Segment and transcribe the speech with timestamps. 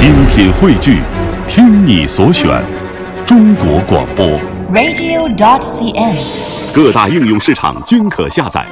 [0.00, 1.02] 精品汇聚，
[1.46, 2.48] 听你所选，
[3.26, 4.26] 中国广播。
[4.72, 6.74] radio.dot.cn，。
[6.74, 8.66] 各大应用市场均可下载。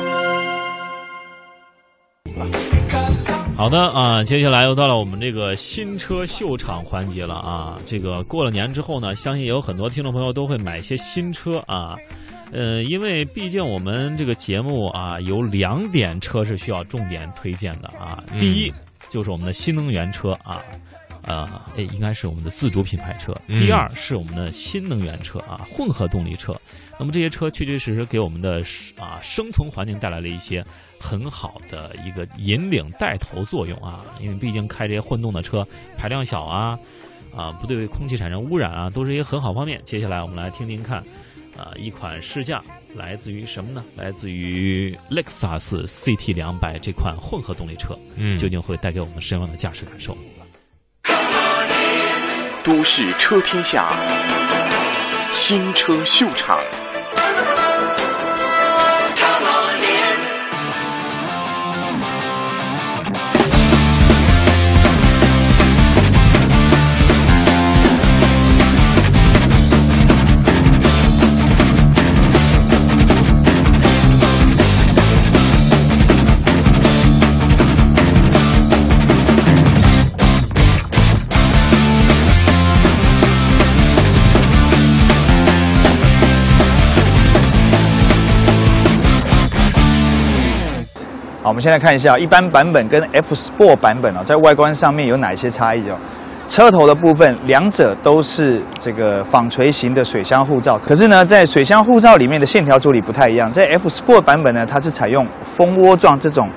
[3.55, 7.77] 好的啊，接下来又到了我们这个新车秀场环节了啊。
[7.87, 11.95] 这个过了年之后呢，相信也有很多听众朋友都会买一些新车啊。
[12.53, 18.25] 呃，因为毕竟我们这个节目啊，有两点车是需要重点推荐的啊。
[18.41, 18.73] 第一
[19.11, 20.63] 就是我们的新能源车啊。
[21.29, 23.33] 呃，这，应该是我们的自主品牌车。
[23.47, 26.59] 嗯第二是我们的新能源车啊，混合动力车。
[26.99, 28.63] 那么这些车确确实实给我们的
[28.99, 30.65] 啊生存环境带来了一些
[30.99, 34.03] 很好的一个引领带头作用啊。
[34.21, 35.63] 因为毕竟开这些混动的车
[35.97, 36.79] 排量小啊，
[37.37, 39.81] 啊不对空气产生污染啊，都是一些很好方面。
[39.85, 40.99] 接下来我们来听听看，
[41.59, 42.63] 啊一款试驾
[42.95, 43.85] 来自于什么呢？
[43.97, 50.17] 来自于雷克萨斯 CT 两百这款混合动力车，嗯究竟会带给我们什么样的驾驶感受？
[52.65, 53.89] 都市车天下，
[55.33, 56.59] 新车秀场。
[91.59, 95.97] 我们现在看一下一般版本跟 F Sport 版本哦，在外观上面有哪些差异哦？
[96.47, 103.53] 车头的部分，两者都是这个纺锤型的水箱护罩，可是呢，在水箱护罩里面的线条处理不太一样。
[103.53, 106.49] 在 F Sport 版本呢，它是采用蜂窝状这种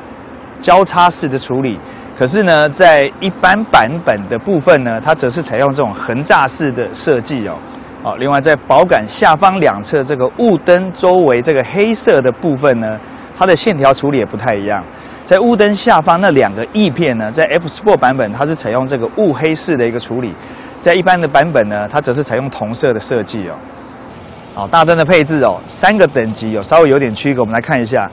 [0.61, 1.79] 交叉式的处理，
[2.15, 7.55] 可是呢，在一般版本的部分呢，它则是采用这种横栅式的设计哦。
[8.03, 12.99] 好，另外在保杆下方两侧这个雾灯周围这个黑色的部分呢，
[13.37, 14.83] 它的线条处理也不太一样。
[15.25, 20.33] 在雾灯下方那两个翼片呢，在 F Sport 版本它是采用这个雾黑式的一个处理，
[20.81, 23.53] 在一般的版本呢，它则是采用同色的设计哦。
[24.53, 28.09] 好，大灯的配置哦，三个等级有稍微有点区隔，我们来看一下。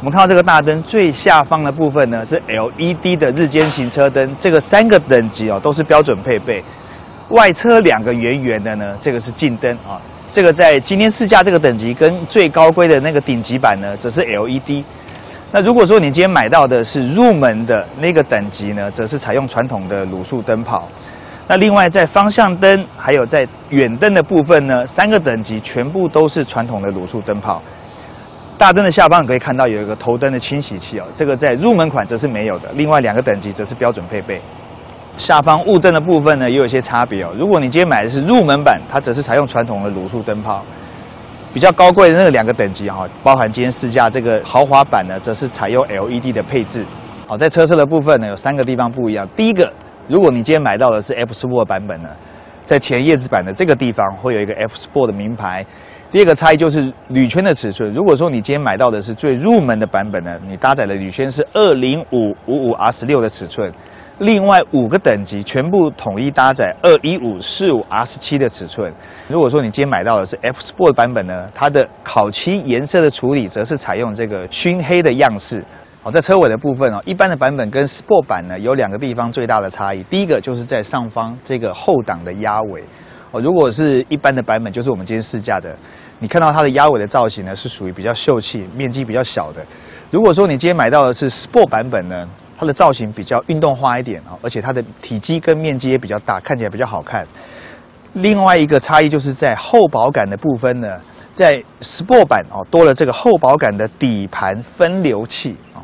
[0.00, 6.62] 我们看到这个大灯最下方的部分呢是 LED 的日间行车灯，这个三个等级哦都是标准配备。
[7.28, 10.00] 外侧两个圆圆的呢，这个是近灯啊。
[10.32, 14.84] 这个在今天试驾这个等级跟最高规的那个顶级版呢，则是 LED。
[15.50, 20.88] 那如果说你今天买到的是入门的那个等级呢，则是采用传统的卤素灯泡。
[21.48, 27.60] 那另外在方向灯还有在远灯的部分呢，三个等级全部都是传统的卤素灯泡。
[28.56, 32.70] 大灯的下方可以看到有一个头灯的清洗器哦，这个在入门款则是没有的。
[32.74, 34.40] 另外两个等级则是标准配备。
[35.16, 37.30] 下方雾灯的部分呢，也有一些差别哦。
[37.38, 40.62] 如果你今天买的是入门版，它只是采用传统的卤素灯泡。
[41.52, 46.86] 比较高贵的那个两个等级哈，包含今天试驾这个豪华版呢，则是采用 LED 的配置。
[47.26, 49.28] 好，在车侧的部分呢，有三个地方不一样。
[49.36, 49.72] 第一个，
[50.06, 52.08] 如果你今天买到的是 F Sport 版本呢，
[52.66, 55.66] 在前叶子板的这个地方会有一个 F Sport 的名牌。
[56.12, 57.92] 第二个差异就是铝圈的尺寸。
[57.92, 63.72] 如果说你今天买到的是最入门的版本呢，你搭载的铝圈是二零五五五 R 十六的尺寸。
[64.20, 68.92] 另外五个等级全部统一搭载二一五四五 R 十七的尺寸。
[69.28, 75.64] 如果说你今天买到的是 F Sport 版本呢，它的烤漆颜色的处理则是采用这个熏黑的样式。
[76.02, 80.02] 好，在车尾的部分哦，一般的版本跟 Sport 版呢有两个地方最大的差异。
[80.02, 82.84] 第一个就是在上方这个后挡的压尾。
[83.30, 85.74] 哦，如果是一般的版本，就是我们今天试驾的，
[86.18, 89.64] 你看到它的压尾的造型呢是属于比较秀气、面积比较小的。
[90.10, 92.28] 如果说你今天买到的是 Sport 版本呢，
[92.60, 97.26] 它的造型比较运动化一点啊，而且它的体积跟面积也比较大，看起来比较好看。
[98.12, 101.00] 另外一个差异就是在厚薄感的部分呢，
[101.34, 105.80] 在 Sport 版哦多了这个厚薄感的底盘分流器啊。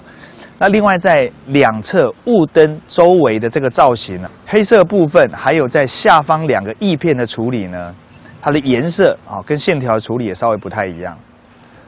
[0.59, 7.95] 那另外在两侧雾灯周围的这个造型呢，黑色部分还有在下方两个翼片的处理呢，
[8.43, 11.17] 它的颜色啊跟线条处理也稍微不太一样。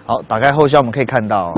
[0.07, 1.53] 好，打开后箱我们可以看到，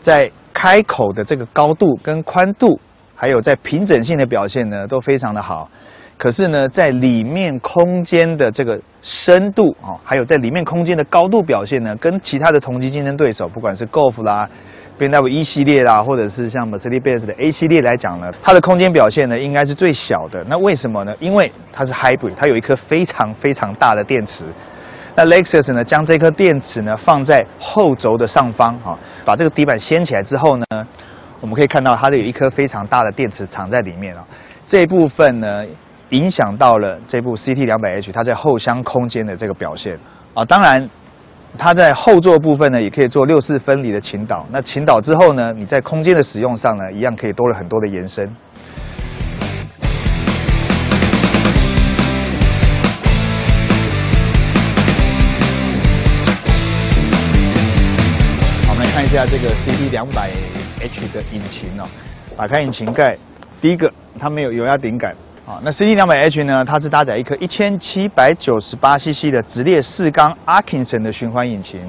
[0.00, 2.80] 在开口的这个高度跟宽度，
[3.14, 5.68] 还有在平整性的表现呢，都非常的好。
[6.16, 14.48] 可是呢，在里面空间的这个深度哦，还有在里面空间的高度表现呢，跟其他的同级竞争对手，不管是 Golf 啦、
[14.96, 20.42] B M W 一系列啦，或者是像 Mercedes-Benz 的 A 系列来讲呢，它的空间表现呢，应该是最小的。
[20.48, 21.14] 那为什么呢？
[21.20, 24.44] 因为它是 Hybrid，它有一颗非常非常大的电池。
[25.16, 30.64] 那 Lexus 呢，将这颗电池呢放在后轴的上方啊，把这个底板掀起来之后呢，
[31.40, 34.22] 我们可以看到它的有一颗非常大的电池藏在里面啊。
[34.68, 35.64] 这一部分呢，
[36.10, 39.98] 影响到了这部 CT 两百 H 它在后箱空间的这个表现
[40.34, 40.44] 啊。
[40.44, 40.86] 当然，
[41.56, 44.44] 它在后座部分呢，也可以做六四分离的倾倒。
[44.50, 48.30] 那倾倒之后呢，你在空间的使用上呢，一样可以多了很多的延伸。
[59.16, 60.30] 下这个 CT 两百
[60.78, 61.88] H 的引擎哦。
[62.36, 63.16] 打开引擎盖，
[63.62, 63.90] 第一个
[64.20, 65.10] 它没有油压顶杆
[65.46, 65.58] 啊。
[65.64, 71.80] 那 CT 两百 H 呢，它是搭载一颗一千七百九十八 CC 的直列四缸 Atkinson 的循环引擎。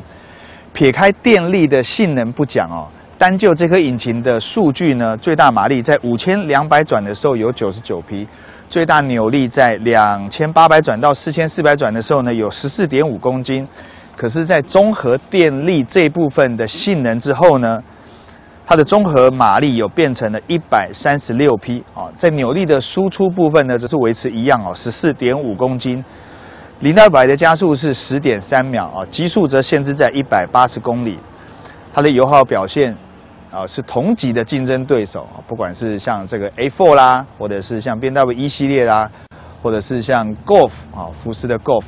[0.72, 2.88] 撇开电力的性能不讲哦，
[3.18, 8.26] 单就这颗引擎的数据呢，最大马力在五千两百转的时候有九十九匹，
[8.70, 13.68] 最大扭力在两千八百转到四千四百转的时候呢，有十四点五公斤。
[14.18, 17.84] 可是，在综合电力这部分的性能之后呢，
[18.66, 26.04] 它的综合马力有变成了一百三十六匹啊，在扭力的输出部分呢，则是维持一样哦，十四点五公斤。
[26.80, 31.20] 零到百的加速是十点三秒啊，极速则限制在一百八十公里。
[31.94, 32.96] 它的油耗表现
[33.52, 39.10] 啊是同级的竞争对手啊，不管是像这个 A4 啦，或者是像 BMW 一系列啦，
[39.62, 41.84] 或者是像 Golf 啊，福斯的 Golf，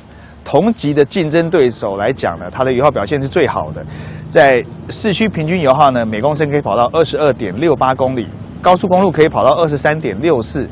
[0.50, 3.86] 同级的竞争对手来讲呢，它的油耗表现是最好的。
[4.31, 8.28] 在市区平均油耗呢，每公升可以跑到二十二点六八公里，
[8.60, 10.68] 高速公路可以跑到二十三点六四。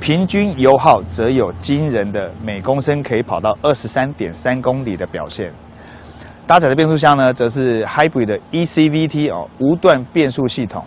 [0.00, 5.52] 平均油耗则有惊人的每公升可以跑到二十三点三公里的表现。
[6.44, 10.82] 搭载的变速箱呢，则是 Hybrid 的 ECVT 哦，无段变速系统。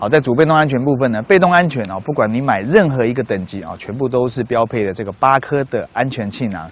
[0.00, 6.68] 好，在主被动安全部分呢，被动安全哦，不管你买任何一个等级啊，全部都是标配的这个八颗的安全气囊。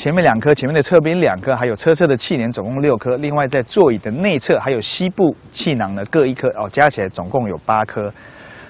[0.00, 3.18] 前面两颗，前面的侧边两颗，还有车侧的气帘总共六颗。
[3.18, 8.10] 另外在座椅的内侧还有膝部气囊呢，各一颗哦，加起来总共有八颗。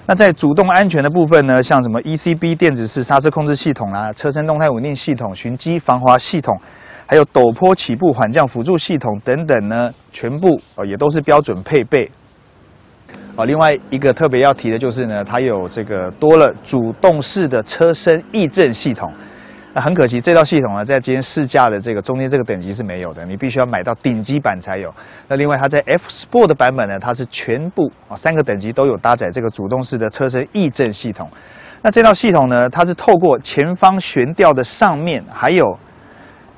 [0.05, 6.53] 那在主动安全的部分呢，像什么 ECB 电子式刹车控制系统啦、车身动态稳定系统、循迹防滑系统，
[7.05, 12.11] 还有陡坡起步缓降辅助系统等等呢，全部哦也都是标准配备。
[13.37, 19.09] 哦，另外一个特别要提的就是呢，它有这个多了主动式的车身避震系统。
[19.73, 24.93] 那很可惜，这套系统呢，在今天试驾的这个中间这个等级是没有的，你必须要买到顶级版才有。
[25.29, 31.29] 那另外，它在 F Sport 版本呢，它是全部啊三个等级都有搭载这个主动式的车身避震系统。
[31.81, 35.79] 那这套系统呢，它是透过前方悬吊的上面，还有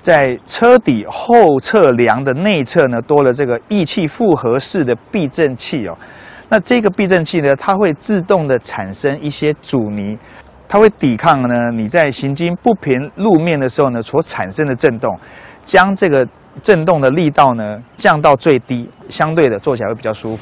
[0.01, 5.95] 在车底后侧梁的内侧呢，多了这个易气复合式的避震器哦。
[6.49, 10.17] 那这个避震器呢，它会自动的产生一些阻尼。
[10.73, 15.15] 它会抵抗呢，你在行经不平路面的时候呢，所产生的震动，
[15.63, 16.27] 将这个
[16.63, 20.41] 震动的力道呢降到最低，相对的坐起来会比较舒服。